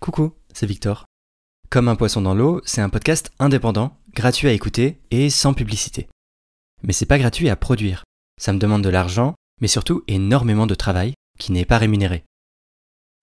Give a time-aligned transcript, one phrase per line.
[0.00, 1.04] Coucou, c'est Victor.
[1.68, 6.08] Comme un poisson dans l'eau, c'est un podcast indépendant, gratuit à écouter et sans publicité.
[6.82, 8.04] Mais c'est pas gratuit à produire.
[8.40, 12.24] Ça me demande de l'argent, mais surtout énormément de travail qui n'est pas rémunéré.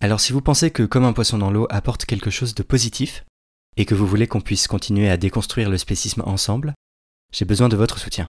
[0.02, 3.26] Alors si vous pensez que Comme un poisson dans l'eau apporte quelque chose de positif,
[3.76, 6.76] et que vous voulez qu'on puisse continuer à déconstruire le spécisme ensemble,
[7.34, 8.28] j'ai besoin de votre soutien.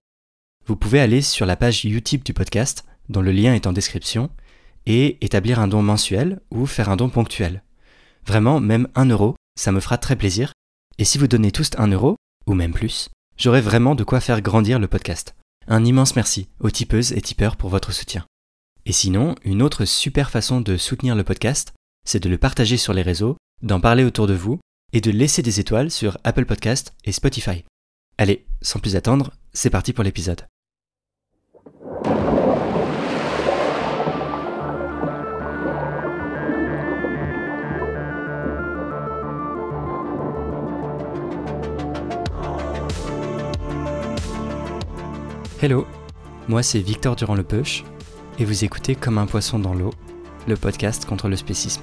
[0.65, 4.31] Vous pouvez aller sur la page Utip du podcast, dont le lien est en description,
[4.87, 7.61] et établir un don mensuel ou faire un don ponctuel.
[8.29, 10.53] Vraiment, même un euro, ça me fera très plaisir.
[10.99, 12.15] Et si vous donnez tous un euro,
[12.45, 15.33] ou même plus, j'aurai vraiment de quoi faire grandir le podcast.
[15.67, 18.27] Un immense merci aux tipeuses et tipeurs pour votre soutien.
[18.85, 21.73] Et sinon, une autre super façon de soutenir le podcast,
[22.05, 24.59] c'est de le partager sur les réseaux, d'en parler autour de vous
[24.93, 27.65] et de laisser des étoiles sur Apple Podcast et Spotify.
[28.19, 30.45] Allez, sans plus attendre, c'est parti pour l'épisode.
[45.61, 45.85] Hello,
[46.47, 47.83] moi c'est Victor durand le Peuch
[48.39, 49.89] et vous écoutez Comme un poisson dans l'eau,
[50.47, 51.81] le podcast contre le spécisme.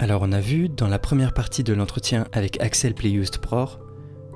[0.00, 3.78] Alors on a vu dans la première partie de l'entretien avec Axel Pleyust Pror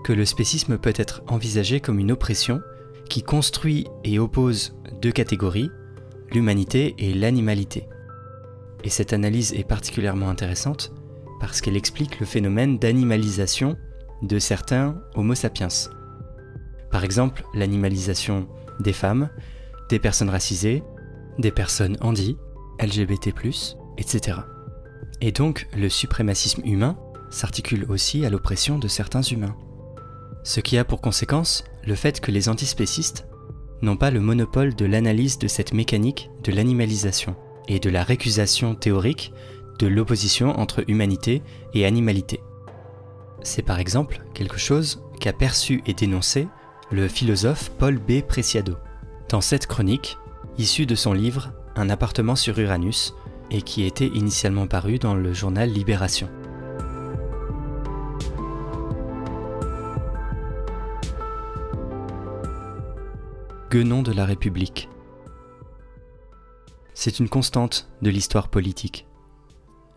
[0.05, 2.61] que le spécisme peut être envisagé comme une oppression
[3.09, 5.71] qui construit et oppose deux catégories,
[6.33, 7.89] l'humanité et l'animalité.
[8.85, 10.93] Et cette analyse est particulièrement intéressante
[11.41, 13.77] parce qu'elle explique le phénomène d'animalisation
[14.23, 15.69] de certains Homo sapiens.
[16.91, 18.49] Par exemple, l'animalisation
[18.81, 19.31] des femmes,
[19.89, 20.83] des personnes racisées,
[21.39, 22.37] des personnes handy,
[22.81, 23.29] LGBT,
[23.99, 24.39] etc.
[25.21, 26.97] Et donc, le suprémacisme humain
[27.31, 29.57] s'articule aussi à l'oppression de certains humains.
[30.49, 33.27] Ce qui a pour conséquence le fait que les antispécistes
[33.83, 37.37] n'ont pas le monopole de l'analyse de cette mécanique de l'animalisation
[37.69, 39.31] et de la récusation théorique
[39.79, 41.43] de l'opposition entre humanité
[41.75, 42.41] et animalité.
[43.43, 46.49] C'est par exemple quelque chose qu'a perçu et dénoncé
[46.91, 48.23] le philosophe Paul B.
[48.23, 48.79] Preciado
[49.29, 50.17] dans cette chronique,
[50.57, 53.15] issue de son livre Un appartement sur Uranus,
[53.51, 56.31] et qui était initialement paru dans le journal Libération.
[63.71, 64.89] Guenon de la République.
[66.95, 69.07] C'est une constante de l'histoire politique.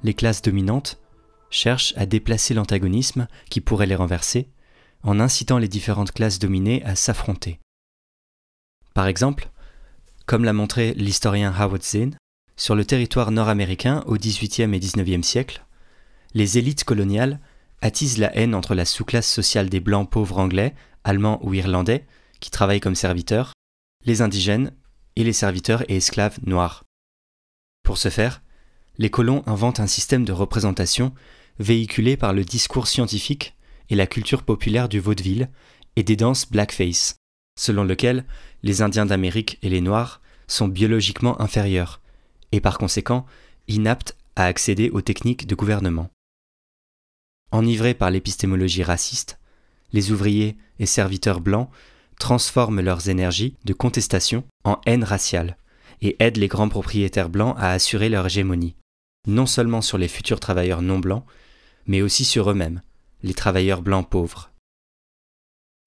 [0.04, 1.00] Les classes dominantes
[1.50, 4.50] cherchent à déplacer l'antagonisme qui pourrait les renverser
[5.04, 7.60] en incitant les différentes classes dominées à s'affronter.
[8.94, 9.50] Par exemple,
[10.26, 12.18] comme l'a montré l'historien Howard Zinn,
[12.58, 15.66] sur le territoire nord-américain au XVIIIe et XIXe siècle,
[16.34, 17.40] les élites coloniales
[17.82, 22.06] attisent la haine entre la sous-classe sociale des blancs pauvres anglais, allemands ou irlandais,
[22.42, 23.54] qui travaillent comme serviteurs,
[24.06, 24.74] les indigènes
[25.16, 26.84] et les serviteurs et esclaves noirs.
[27.84, 28.42] Pour ce faire,
[28.98, 31.14] les colons inventent un système de représentation
[31.60, 33.56] véhiculé par le discours scientifique
[33.90, 35.50] et la culture populaire du vaudeville
[35.96, 37.16] et des danses blackface,
[37.60, 38.26] selon lequel
[38.64, 42.02] les Indiens d'Amérique et les Noirs sont biologiquement inférieurs
[42.52, 43.26] et par conséquent
[43.68, 46.10] inaptes à accéder aux techniques de gouvernement.
[47.52, 49.40] Enivrés par l'épistémologie raciste,
[49.94, 51.70] les ouvriers et serviteurs blancs
[52.22, 55.58] transforment leurs énergies de contestation en haine raciale
[56.04, 58.76] et aident les grands propriétaires blancs à assurer leur hégémonie,
[59.28, 61.26] non seulement sur les futurs travailleurs non blancs,
[61.88, 62.82] mais aussi sur eux-mêmes,
[63.24, 64.52] les travailleurs blancs pauvres.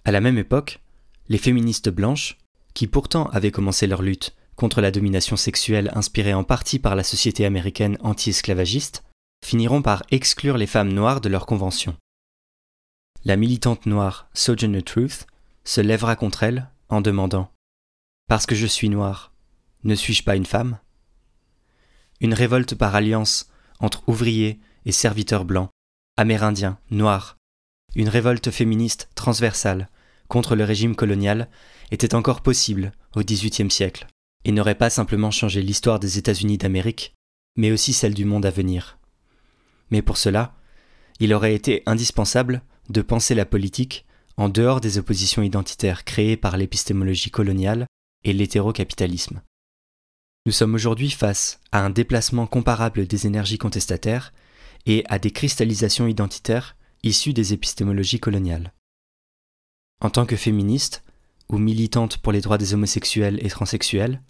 [0.04, 0.80] À la même époque,
[1.28, 2.36] les féministes blanches,
[2.74, 7.04] qui pourtant avaient commencé leur lutte contre la domination sexuelle inspirée en partie par la
[7.04, 9.04] société américaine anti-esclavagiste,
[9.44, 11.96] finiront par exclure les femmes noires de leur convention.
[13.24, 15.26] La militante noire Sojourner Truth
[15.64, 17.50] se lèvera contre elle en demandant
[18.28, 19.32] Parce que je suis noir,
[19.82, 20.78] ne suis-je pas une femme?
[22.20, 23.48] Une révolte par alliance
[23.80, 25.70] entre ouvriers et serviteurs blancs,
[26.16, 27.36] amérindiens, noirs,
[27.94, 29.88] une révolte féministe transversale
[30.28, 31.48] contre le régime colonial
[31.90, 34.06] était encore possible au XVIIIe siècle
[34.44, 37.14] et n'aurait pas simplement changé l'histoire des États-Unis d'Amérique,
[37.56, 38.98] mais aussi celle du monde à venir.
[39.90, 40.54] Mais pour cela,
[41.20, 44.04] il aurait été indispensable de penser la politique
[44.36, 47.86] en dehors des oppositions identitaires créées par l'épistémologie coloniale
[48.24, 49.42] et l'hétérocapitalisme.
[50.46, 54.32] Nous sommes aujourd'hui face à un déplacement comparable des énergies contestataires
[54.86, 58.72] et à des cristallisations identitaires issues des épistémologies coloniales.
[60.00, 61.02] En tant que féministes,
[61.48, 64.22] ou militantes pour les droits des homosexuels et transsexuels,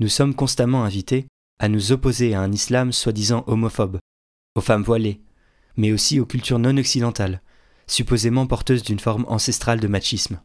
[0.00, 1.26] nous sommes constamment invités
[1.58, 3.98] à nous opposer à un islam soi-disant homophobe,
[4.54, 5.20] aux femmes voilées,
[5.76, 7.42] mais aussi aux cultures non occidentales,
[7.90, 10.40] supposément porteuses d'une forme ancestrale de machisme.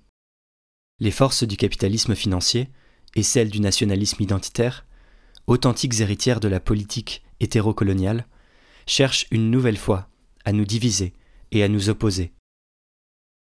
[1.00, 2.70] Les forces du capitalisme financier
[3.16, 4.86] et celles du nationalisme identitaire,
[5.48, 8.28] authentiques héritières de la politique hétérocoloniale,
[8.86, 10.10] cherchent une nouvelle fois
[10.46, 11.14] à nous diviser
[11.52, 12.34] et à nous opposer.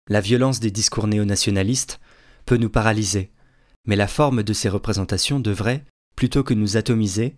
[0.08, 2.00] La violence des discours néo-nationalistes
[2.44, 3.32] peut nous paralyser,
[3.86, 5.84] mais la forme de ces représentations devrait,
[6.16, 7.36] plutôt que nous atomiser,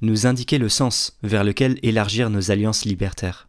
[0.00, 3.48] nous indiquer le sens vers lequel élargir nos alliances libertaires.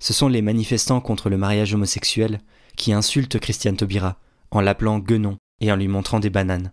[0.00, 2.40] Ce sont les manifestants contre le mariage homosexuel
[2.76, 4.18] qui insultent Christiane Taubira
[4.50, 6.72] en l'appelant guenon et en lui montrant des bananes.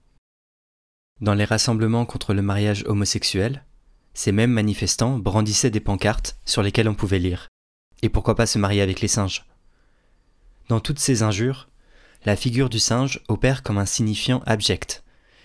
[1.22, 3.66] Dans les rassemblements contre le mariage homosexuel,
[4.14, 7.48] ces mêmes manifestants brandissaient des pancartes sur lesquelles on pouvait lire
[8.02, 9.46] Et pourquoi pas se marier avec les singes?
[10.70, 11.70] Dans toutes ces injures,
[12.26, 15.04] la figure du singe opère comme un signifiant abject,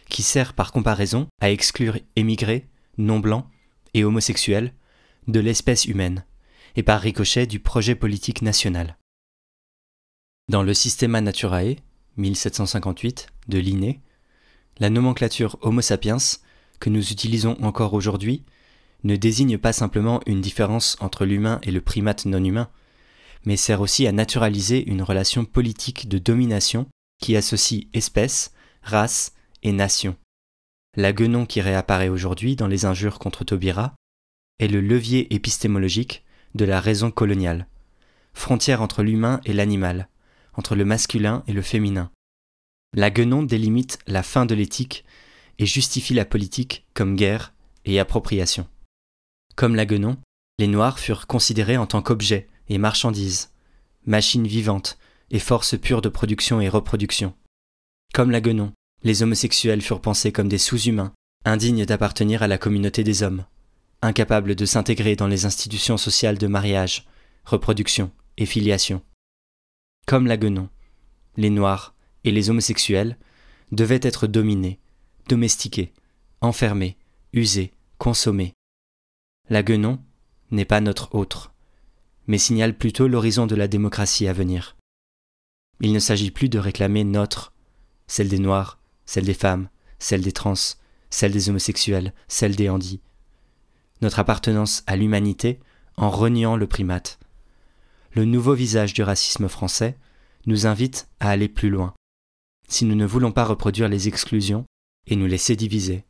[0.09, 2.69] qui sert par comparaison à exclure émigrés,
[2.99, 3.47] non-blancs
[3.95, 4.75] et homosexuels
[5.29, 6.25] de l'espèce humaine,
[6.77, 8.97] et par ricochet du projet politique national.
[10.49, 11.77] Dans le Systema Naturae,
[12.17, 14.01] 1758, de Linné,
[14.79, 16.17] la nomenclature Homo sapiens,
[16.81, 18.45] que nous utilisons encore aujourd'hui,
[19.05, 22.69] ne désigne pas simplement une différence entre l'humain et le primate non humain,
[23.45, 26.87] mais sert aussi à naturaliser une relation politique de domination
[27.21, 28.53] qui associe espèce,
[28.83, 29.33] race
[29.63, 30.17] et nation.
[30.97, 33.95] La guenon qui réapparaît aujourd'hui dans les injures contre Taubira
[34.59, 37.67] est le levier épistémologique de la raison coloniale,
[38.33, 40.09] frontière entre l'humain et l'animal,
[40.55, 42.11] entre le masculin et le féminin.
[42.95, 45.05] La guenon délimite la fin de l'éthique
[45.59, 47.53] et justifie la politique comme guerre
[47.85, 48.67] et appropriation.
[49.57, 50.17] Comme la guenon,
[50.59, 53.51] les Noirs furent considérés en tant qu'objets et marchandises,
[54.07, 54.99] machines vivantes
[55.31, 57.35] et forces pures de production et reproduction.
[58.13, 61.13] Comme la guenon, les homosexuels furent pensés comme des sous-humains,
[61.45, 63.45] indignes d'appartenir à la communauté des hommes,
[64.03, 67.07] incapables de s'intégrer dans les institutions sociales de mariage,
[67.45, 69.03] reproduction et filiation.
[70.07, 70.69] Comme la guenon,
[71.37, 71.95] les Noirs
[72.25, 73.17] et les homosexuels
[73.73, 74.81] devaient être dominés,
[75.29, 75.93] domestiqués,
[76.41, 76.97] enfermés,
[77.33, 78.55] usés, consommés.
[79.49, 80.01] La guenon
[80.51, 81.53] n'est pas notre autre,
[82.27, 84.77] mais signale plutôt l'horizon de la démocratie à venir.
[85.81, 87.53] Il ne s'agit plus de réclamer notre,
[88.07, 89.69] celle des Noirs, celle des femmes,
[89.99, 90.55] celle des trans,
[91.11, 93.01] celle des homosexuels, celle des handis.
[94.01, 95.61] Notre appartenance à l'humanité
[95.97, 97.19] en reniant le primate.
[98.13, 99.99] Le nouveau visage du racisme français
[100.47, 101.95] nous invite à aller plus loin,
[102.69, 104.65] si nous ne voulons pas reproduire les exclusions
[105.07, 106.05] et nous laisser diviser.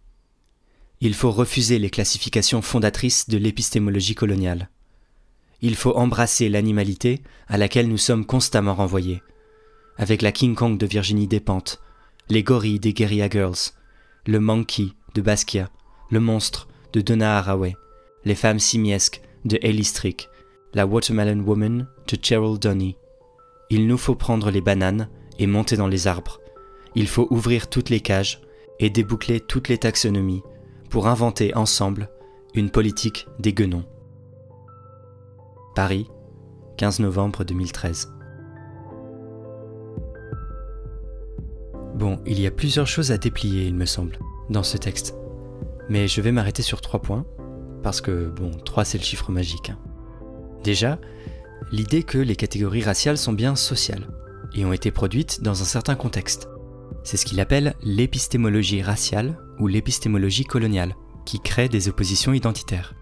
[1.00, 4.70] Il faut refuser les classifications fondatrices de l'épistémologie coloniale.
[5.62, 9.22] Il faut embrasser l'animalité à laquelle nous sommes constamment renvoyés.
[9.96, 11.80] Avec la King Kong de Virginie Despentes,
[12.28, 13.72] les gorilles des Guerilla Girls,
[14.26, 15.70] le monkey de Basquiat,
[16.10, 17.76] le monstre de Donna Haraway,
[18.24, 20.28] les femmes simiesques de Ellie Strick,
[20.74, 22.96] la Watermelon Woman de Cheryl Donny.
[23.70, 25.08] Il nous faut prendre les bananes
[25.38, 26.40] et monter dans les arbres.
[26.94, 28.40] Il faut ouvrir toutes les cages
[28.78, 30.42] et déboucler toutes les taxonomies
[30.88, 32.08] pour inventer ensemble
[32.54, 33.84] une politique des guenons.
[35.74, 36.08] Paris,
[36.78, 38.12] 15 novembre 2013.
[41.94, 45.14] Bon, il y a plusieurs choses à déplier, il me semble, dans ce texte.
[45.90, 47.26] Mais je vais m'arrêter sur trois points,
[47.82, 49.70] parce que, bon, trois c'est le chiffre magique.
[49.70, 49.78] Hein.
[50.62, 51.00] Déjà,
[51.72, 54.08] l'idée que les catégories raciales sont bien sociales,
[54.54, 56.48] et ont été produites dans un certain contexte.
[57.02, 60.94] C'est ce qu'il appelle l'épistémologie raciale ou l'épistémologie coloniale,
[61.26, 62.94] qui crée des oppositions identitaires.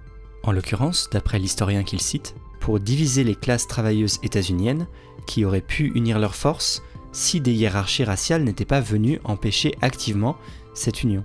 [0.42, 4.88] En l'occurrence, d'après l'historien qu'il cite, pour diviser les classes travailleuses états-uniennes
[5.26, 10.36] qui auraient pu unir leurs forces si des hiérarchies raciales n'étaient pas venues empêcher activement
[10.72, 11.24] cette union.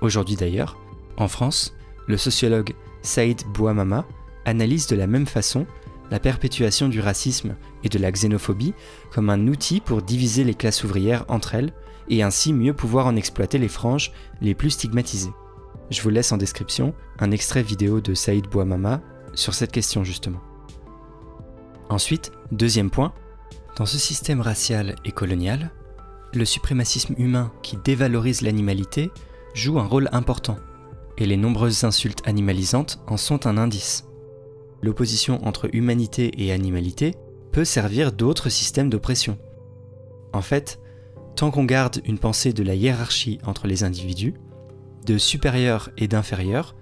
[0.00, 0.78] Aujourd'hui d'ailleurs,
[1.16, 1.74] en France,
[2.06, 4.06] le sociologue Saïd Bouamama
[4.44, 5.66] analyse de la même façon
[6.10, 7.54] la perpétuation du racisme
[7.84, 8.74] et de la xénophobie
[9.12, 11.72] comme un outil pour diviser les classes ouvrières entre elles
[12.08, 15.32] et ainsi mieux pouvoir en exploiter les franges les plus stigmatisées.
[15.90, 19.00] Je vous laisse en description un extrait vidéo de Saïd Bouamama
[19.34, 20.40] sur cette question justement.
[21.88, 23.12] Ensuite, deuxième point,
[23.76, 25.70] dans ce système racial et colonial,
[26.32, 29.10] le suprémacisme humain qui dévalorise l'animalité
[29.54, 30.56] joue un rôle important,
[31.18, 34.06] et les nombreuses insultes animalisantes en sont un indice.
[34.82, 37.14] L'opposition entre humanité et animalité
[37.52, 39.38] peut servir d'autres systèmes d'oppression.
[40.32, 40.80] En fait,
[41.36, 44.34] tant qu'on garde une pensée de la hiérarchie entre les individus,
[45.06, 46.76] de supérieur et d'inférieur,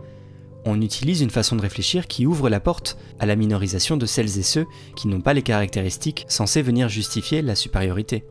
[0.64, 4.38] on utilise une façon de réfléchir qui ouvre la porte à la minorisation de celles
[4.38, 8.24] et ceux qui n'ont pas les caractéristiques censées venir justifier la supériorité.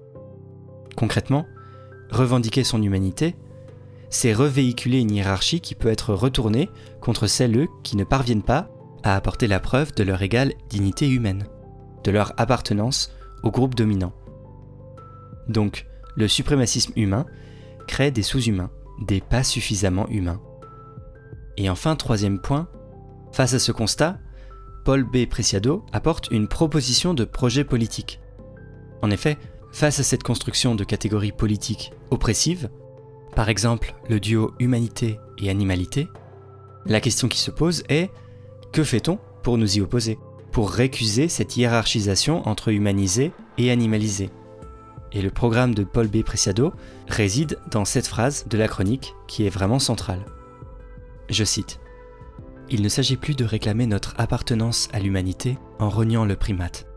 [0.95, 1.45] Concrètement,
[2.11, 3.35] revendiquer son humanité,
[4.09, 6.69] c'est revéhiculer une hiérarchie qui peut être retournée
[7.01, 8.69] contre celles qui ne parviennent pas
[9.03, 11.47] à apporter la preuve de leur égale dignité humaine,
[12.03, 13.11] de leur appartenance
[13.43, 14.13] au groupe dominant.
[15.47, 15.85] Donc,
[16.15, 17.25] le suprémacisme humain
[17.87, 18.71] crée des sous-humains,
[19.01, 20.41] des pas suffisamment humains.
[21.57, 22.67] Et enfin, troisième point,
[23.31, 24.19] face à ce constat,
[24.83, 25.25] Paul B.
[25.25, 28.19] Preciado apporte une proposition de projet politique.
[29.01, 29.37] En effet,
[29.71, 32.69] face à cette construction de catégories politiques oppressives,
[33.35, 36.07] par exemple le duo humanité et animalité,
[36.85, 38.09] la question qui se pose est
[38.71, 40.17] que fait-on pour nous y opposer
[40.51, 44.29] Pour récuser cette hiérarchisation entre humanisé et animalisé
[45.11, 46.23] Et le programme de Paul B.
[46.23, 46.73] Preciado
[47.07, 50.25] réside dans cette phrase de la chronique qui est vraiment centrale.
[51.29, 51.79] Je cite
[52.69, 56.87] Il ne s'agit plus de réclamer notre appartenance à l'humanité en reniant le primate.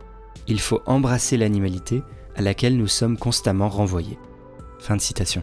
[0.46, 2.02] Il faut embrasser l'animalité
[2.36, 4.18] à laquelle nous sommes constamment renvoyés.
[4.78, 5.42] Fin de citation.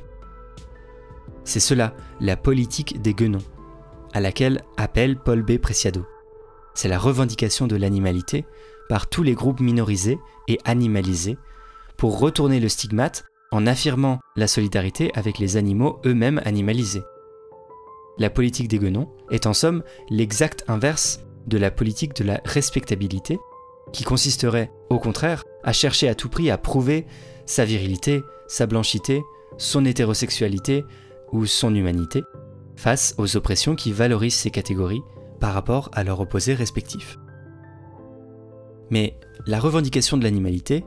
[1.47, 3.41] C'est cela, la politique des guenons,
[4.13, 5.57] à laquelle appelle Paul B.
[5.57, 6.05] Preciado.
[6.73, 8.45] C'est la revendication de l'animalité
[8.89, 11.37] par tous les groupes minorisés et animalisés
[11.95, 13.23] pour retourner le stigmate
[13.53, 17.03] en affirmant la solidarité avec les animaux eux-mêmes animalisés.
[18.17, 23.39] La politique des guenons est en somme l'exact inverse de la politique de la respectabilité,
[23.93, 27.07] qui consisterait, au contraire, à chercher à tout prix à prouver
[27.45, 29.23] sa virilité, sa blanchité,
[29.57, 30.83] son hétérosexualité
[31.31, 32.23] ou son humanité,
[32.75, 35.01] face aux oppressions qui valorisent ces catégories
[35.39, 37.17] par rapport à leurs opposés respectifs.
[38.89, 40.85] Mais la revendication de l'animalité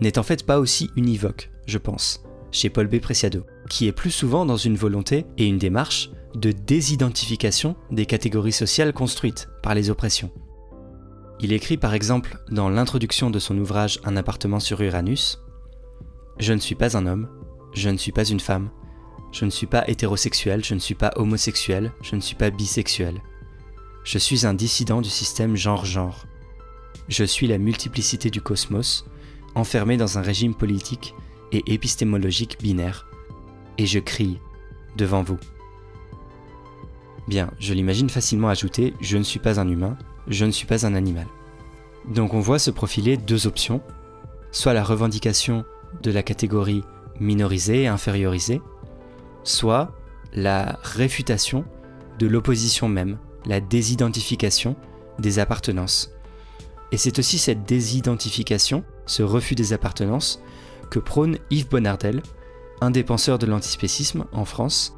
[0.00, 3.00] n'est en fait pas aussi univoque, je pense, chez Paul B.
[3.00, 8.52] Preciado, qui est plus souvent dans une volonté et une démarche de désidentification des catégories
[8.52, 10.30] sociales construites par les oppressions.
[11.40, 15.40] Il écrit par exemple dans l'introduction de son ouvrage Un appartement sur Uranus
[16.38, 17.28] Je ne suis pas un homme,
[17.74, 18.70] je ne suis pas une femme,
[19.32, 23.20] je ne suis pas hétérosexuel, je ne suis pas homosexuel, je ne suis pas bisexuel.
[24.04, 26.24] Je suis un dissident du système genre-genre.
[27.08, 29.04] Je suis la multiplicité du cosmos,
[29.54, 31.14] enfermé dans un régime politique
[31.52, 33.06] et épistémologique binaire.
[33.76, 34.38] Et je crie
[34.96, 35.38] devant vous.
[37.28, 40.86] Bien, je l'imagine facilement ajouter Je ne suis pas un humain, je ne suis pas
[40.86, 41.26] un animal.
[42.06, 43.82] Donc on voit se profiler deux options,
[44.50, 45.64] soit la revendication
[46.02, 46.82] de la catégorie
[47.20, 48.62] minorisée et infériorisée,
[49.44, 49.92] soit
[50.32, 51.64] la réfutation
[52.18, 54.76] de l'opposition même, la désidentification
[55.18, 56.12] des appartenances.
[56.92, 60.42] Et c'est aussi cette désidentification, ce refus des appartenances,
[60.90, 62.22] que prône Yves Bonnardel,
[62.80, 64.96] un des de l'antispécisme en France,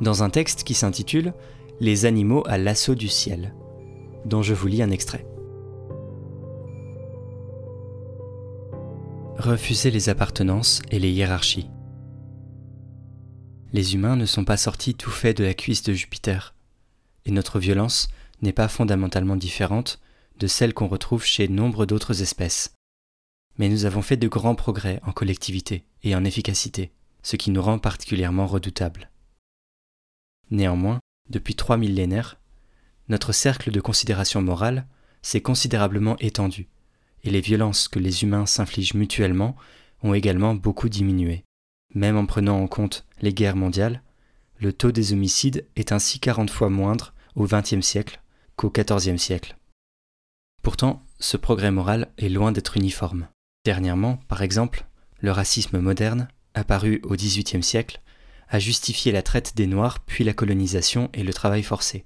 [0.00, 1.34] dans un texte qui s'intitule
[1.80, 3.54] Les animaux à l'assaut du ciel,
[4.24, 5.26] dont je vous lis un extrait.
[9.38, 11.68] Refuser les appartenances et les hiérarchies.
[13.72, 16.54] Les humains ne sont pas sortis tout faits de la cuisse de Jupiter,
[17.24, 18.08] et notre violence
[18.42, 20.00] n'est pas fondamentalement différente
[20.38, 22.74] de celle qu'on retrouve chez nombre d'autres espèces.
[23.58, 26.92] Mais nous avons fait de grands progrès en collectivité et en efficacité,
[27.22, 29.10] ce qui nous rend particulièrement redoutables.
[30.50, 32.38] Néanmoins, depuis trois millénaires,
[33.08, 34.86] notre cercle de considération morale
[35.22, 36.68] s'est considérablement étendu,
[37.24, 39.56] et les violences que les humains s'infligent mutuellement
[40.02, 41.45] ont également beaucoup diminué.
[41.96, 44.02] Même en prenant en compte les guerres mondiales,
[44.58, 48.20] le taux des homicides est ainsi 40 fois moindre au XXe siècle
[48.54, 49.56] qu'au XIVe siècle.
[50.62, 53.28] Pourtant, ce progrès moral est loin d'être uniforme.
[53.64, 54.84] Dernièrement, par exemple,
[55.20, 58.02] le racisme moderne, apparu au XVIIIe siècle,
[58.50, 62.04] a justifié la traite des Noirs puis la colonisation et le travail forcé.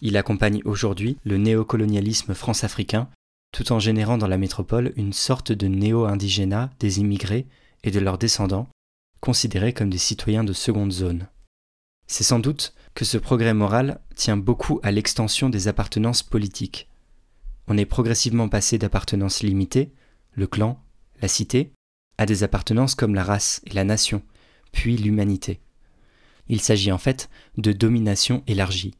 [0.00, 3.08] Il accompagne aujourd'hui le néocolonialisme france-africain,
[3.52, 7.46] tout en générant dans la métropole une sorte de néo-indigénat des immigrés
[7.84, 8.66] et de leurs descendants,
[9.20, 11.28] considérés comme des citoyens de seconde zone.
[12.06, 16.88] C'est sans doute que ce progrès moral tient beaucoup à l'extension des appartenances politiques.
[17.68, 19.92] On est progressivement passé d'appartenances limitées,
[20.32, 20.82] le clan,
[21.22, 21.72] la cité,
[22.18, 24.22] à des appartenances comme la race et la nation,
[24.72, 25.60] puis l'humanité.
[26.48, 28.94] Il s'agit en fait de domination élargie.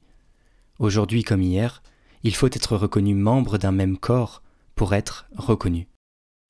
[0.79, 1.83] Aujourd'hui comme hier,
[2.23, 4.43] il faut être reconnu membre d'un même corps
[4.75, 5.89] pour être reconnu.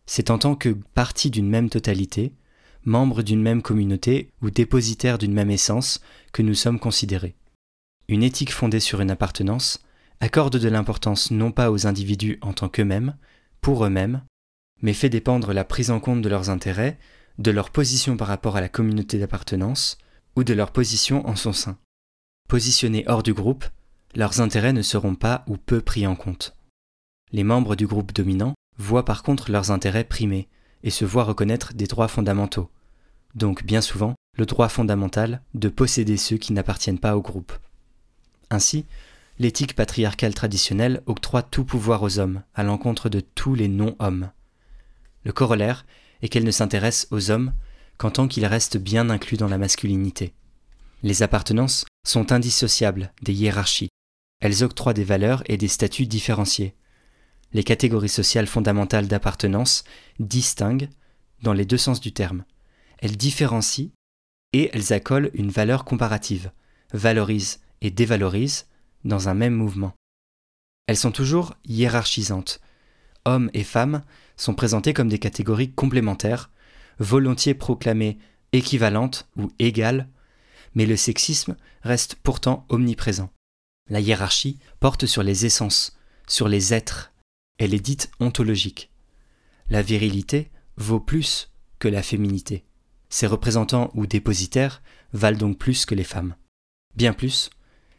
[0.07, 2.35] C'est en tant que partie d'une même totalité
[2.85, 6.01] membres d'une même communauté ou dépositaires d'une même essence
[6.33, 7.35] que nous sommes considérés.
[8.09, 9.83] Une éthique fondée sur une appartenance
[10.21, 13.17] accorde de l'importance non pas aux individus en tant qu'eux-mêmes,
[13.61, 14.23] pour eux-mêmes,
[14.83, 16.99] mais fait dépendre la prise en compte de leurs intérêts,
[17.39, 19.99] de leur position par rapport à la communauté d'appartenance,
[20.37, 21.79] ou de leur position en son sein.
[22.49, 23.65] Positionnés hors du groupe,
[24.15, 26.57] leurs intérêts ne seront pas ou peu pris en compte.
[27.33, 30.49] Les membres du groupe dominant voient par contre leurs intérêts primés,
[30.83, 32.71] et se voit reconnaître des droits fondamentaux,
[33.35, 37.53] donc bien souvent le droit fondamental de posséder ceux qui n'appartiennent pas au groupe.
[38.51, 38.87] Ainsi,
[39.39, 44.31] l'éthique patriarcale traditionnelle octroie tout pouvoir aux hommes, à l'encontre de tous les non-hommes.
[45.25, 45.85] Le corollaire
[46.23, 47.53] est qu'elle ne s'intéresse aux hommes
[47.99, 50.33] qu'en tant qu'ils restent bien inclus dans la masculinité.
[51.03, 53.91] Les appartenances sont indissociables des hiérarchies.
[54.41, 56.75] Elles octroient des valeurs et des statuts différenciés.
[57.53, 59.85] Les catégories sociales fondamentales d'appartenance
[60.19, 60.89] distinguent,
[61.43, 62.45] dans les deux sens du terme.
[62.99, 63.91] Elles différencient
[64.53, 66.53] et elles accolent une valeur comparative,
[66.93, 68.67] valorisent et dévalorisent
[69.05, 69.95] dans un même mouvement.
[70.87, 72.61] Elles sont toujours hiérarchisantes.
[73.25, 74.03] Hommes et femmes
[74.37, 76.51] sont présentés comme des catégories complémentaires,
[76.99, 78.19] volontiers proclamées
[78.53, 80.09] équivalentes ou égales,
[80.75, 83.31] mais le sexisme reste pourtant omniprésent.
[83.89, 87.13] La hiérarchie porte sur les essences, sur les êtres,
[87.61, 88.91] elle est dite ontologique.
[89.69, 92.65] La virilité vaut plus que la féminité.
[93.11, 96.35] Ses représentants ou dépositaires valent donc plus que les femmes.
[96.97, 97.51] Bien plus,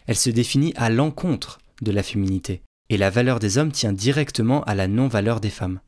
[0.08, 4.64] elle se définit à l'encontre de la féminité, et la valeur des hommes tient directement
[4.64, 5.80] à la non-valeur des femmes.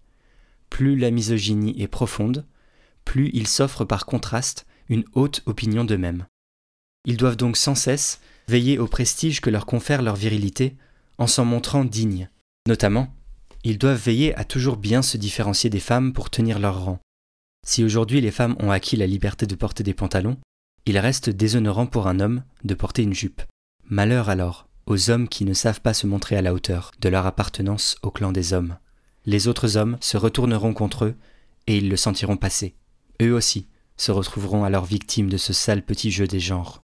[0.69, 2.45] Plus la misogynie est profonde,
[3.05, 6.27] plus ils s'offrent par contraste une haute opinion d'eux-mêmes.
[7.05, 10.77] Ils doivent donc sans cesse veiller au prestige que leur confère leur virilité
[11.17, 12.29] en s'en montrant dignes.
[12.67, 13.13] Notamment,
[13.63, 16.99] ils doivent veiller à toujours bien se différencier des femmes pour tenir leur rang.
[17.65, 20.37] Si aujourd'hui les femmes ont acquis la liberté de porter des pantalons,
[20.85, 23.41] il reste déshonorant pour un homme de porter une jupe.
[23.89, 27.25] Malheur alors aux hommes qui ne savent pas se montrer à la hauteur de leur
[27.25, 28.77] appartenance au clan des hommes.
[29.25, 31.15] Les autres hommes se retourneront contre eux
[31.67, 32.75] et ils le sentiront passer.
[33.21, 36.81] Eux aussi se retrouveront alors victimes de ce sale petit jeu des genres.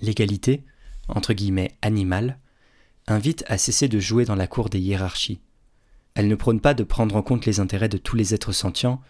[0.00, 0.64] L'égalité,
[1.06, 2.40] entre guillemets animale,
[3.06, 5.40] invite à cesser de jouer dans la cour des hiérarchies.
[6.14, 9.00] Elle ne prône pas de prendre en compte les intérêts de tous les êtres sentients,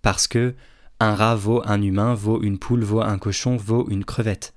[0.00, 0.54] parce que
[1.00, 4.54] un rat vaut un humain, vaut une poule, vaut un cochon, vaut une crevette.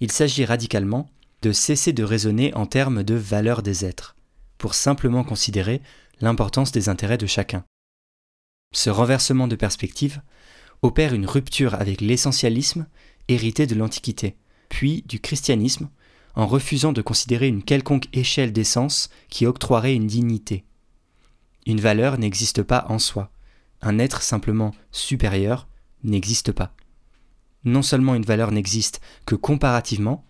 [0.00, 1.08] Il s'agit radicalement
[1.42, 4.16] de cesser de raisonner en termes de valeur des êtres,
[4.58, 5.80] pour simplement considérer
[6.20, 7.64] l'importance des intérêts de chacun.
[8.72, 10.20] Ce renversement de perspective
[10.82, 12.86] opère une rupture avec l'essentialisme
[13.28, 14.36] hérité de l'Antiquité,
[14.68, 15.90] puis du christianisme,
[16.34, 20.64] en refusant de considérer une quelconque échelle d'essence qui octroierait une dignité.
[21.66, 23.30] Une valeur n'existe pas en soi,
[23.80, 25.68] un être simplement supérieur
[26.02, 26.74] n'existe pas.
[27.64, 30.24] Non seulement une valeur n'existe que comparativement,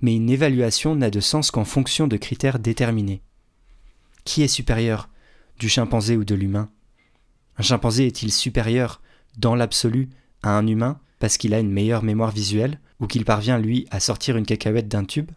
[0.00, 3.22] mais une évaluation n'a de sens qu'en fonction de critères déterminés.
[4.24, 5.08] Qui est supérieur,
[5.58, 6.70] du chimpanzé ou de l'humain?
[7.56, 9.00] Un chimpanzé est-il supérieur,
[9.38, 10.10] dans l'absolu,
[10.42, 14.00] à un humain parce qu'il a une meilleure mémoire visuelle ou qu'il parvient, lui, à
[14.00, 15.30] sortir une cacahuète d'un tube?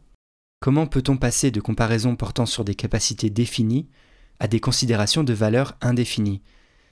[0.60, 3.88] Comment peut-on passer de comparaisons portant sur des capacités définies
[4.40, 6.42] à des considérations de valeurs indéfinies,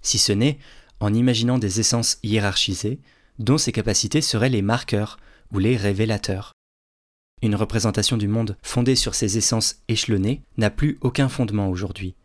[0.02, 0.58] si ce n'est
[1.00, 3.00] en imaginant des essences hiérarchisées
[3.40, 5.18] dont ces capacités seraient les marqueurs
[5.52, 6.54] ou les révélateurs.
[7.42, 12.16] Une représentation du monde fondée sur ces essences échelonnées n'a plus aucun fondement aujourd'hui,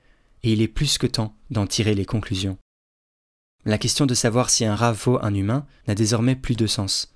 [0.43, 2.57] et il est plus que temps d'en tirer les conclusions.
[3.65, 7.13] La question de savoir si un rat vaut un humain n'a désormais plus de sens.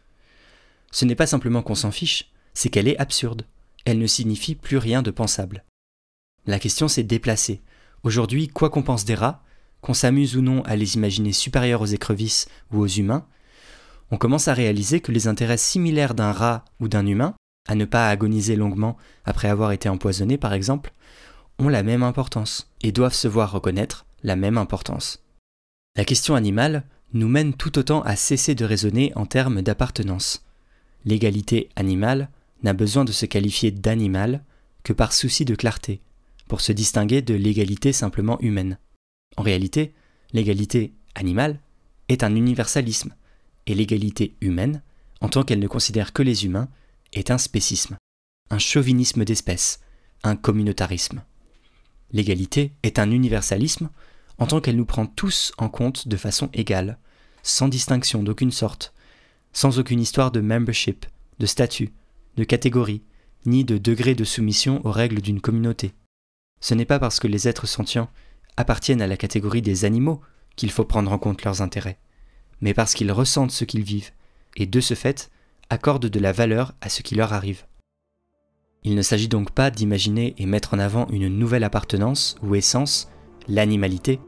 [0.90, 3.47] Ce n'est pas simplement qu'on s'en fiche, c'est qu'elle est absurde.
[3.85, 5.64] Elle ne signifie plus rien de pensable.
[6.47, 7.62] La question s'est déplacée.
[8.05, 9.43] Aujourd'hui, quoi qu'on pense des rats,
[9.81, 13.27] qu'on s'amuse ou non à les imaginer supérieurs aux écrevisses ou aux humains,
[14.11, 17.35] on commence à réaliser que les intérêts similaires d'un rat ou d'un humain,
[17.67, 20.93] à ne pas agoniser longuement après avoir été empoisonné par exemple,
[21.59, 25.25] ont la même importance et doivent se voir reconnaître la même importance.
[25.97, 30.45] La question animale nous mène tout autant à cesser de raisonner en termes d'appartenance.
[31.07, 32.29] L'égalité animale
[32.62, 34.43] n'a besoin de se qualifier d'animal
[34.83, 36.03] que par souci de clarté,
[36.49, 38.79] pour se distinguer de l'égalité simplement humaine.
[39.37, 39.95] En réalité,
[40.33, 41.61] l'égalité animale
[42.09, 43.15] est un universalisme
[43.67, 44.83] et l'égalité humaine,
[45.21, 46.69] en tant qu'elle ne considère que les humains,
[47.13, 47.97] est un spécisme,
[48.51, 49.81] un chauvinisme d'espèce,
[50.23, 51.23] un communautarisme.
[52.13, 53.91] L'égalité est un universalisme
[54.39, 56.99] en tant qu'elle nous prend tous en compte de façon égale,
[57.43, 58.93] sans distinction d'aucune sorte,
[59.53, 61.07] sans aucune histoire de membership,
[61.39, 61.93] de statut,
[62.37, 63.03] de catégorie,
[63.47, 65.93] ni de degré de soumission aux règles d'une communauté.
[66.64, 68.09] Ce n'est pas parce que les êtres sentients
[68.57, 70.22] appartiennent à la catégorie des animaux
[70.57, 71.98] qu'il faut prendre en compte leurs intérêts
[72.64, 74.12] mais parce qu'ils ressentent ce qu'ils vivent,
[74.57, 75.31] et de ce fait,
[75.68, 77.66] accordent de la valeur à ce qui leur arrive.
[78.85, 83.11] Il ne s'agit donc pas d'imaginer et mettre en avant une nouvelle appartenance ou essence,
[83.48, 84.18] l'animalité,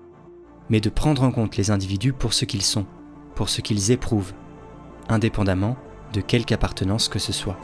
[0.68, 2.84] mais de prendre en compte les individus pour ce qu'ils sont,
[3.34, 4.34] pour ce qu'ils éprouvent,
[5.08, 5.78] indépendamment
[6.12, 7.58] de quelque appartenance que ce soit.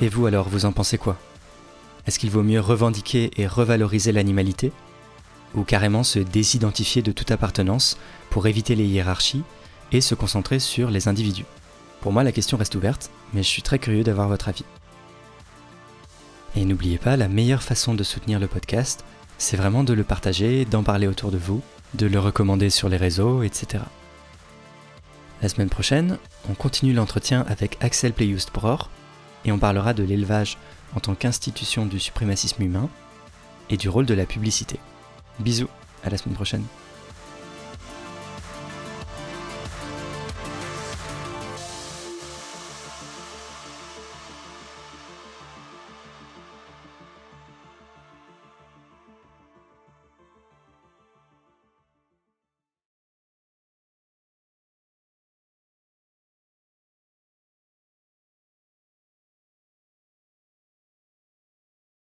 [0.00, 1.16] Et vous alors, vous en pensez quoi?
[2.06, 4.72] Est-ce qu'il vaut mieux revendiquer et revaloriser l'animalité?
[5.54, 7.96] Ou carrément se désidentifier de toute appartenance
[8.30, 9.44] pour éviter les hiérarchies
[9.92, 11.46] et se concentrer sur les individus?
[12.00, 14.64] Pour moi, la question reste ouverte, mais je suis très curieux d'avoir votre avis.
[16.56, 19.04] Et n'oubliez pas, la meilleure façon de soutenir le podcast,
[19.38, 21.62] c'est vraiment de le partager, d'en parler autour de vous,
[21.94, 23.84] de le recommander sur les réseaux, etc.
[25.40, 28.90] La semaine prochaine, on continue l'entretien avec Axel Playust Bror
[29.44, 30.58] et on parlera de l'élevage
[30.94, 32.88] en tant qu'institution du suprémacisme humain
[33.70, 34.78] et du rôle de la publicité.
[35.40, 35.68] Bisous,
[36.04, 36.64] à la semaine prochaine.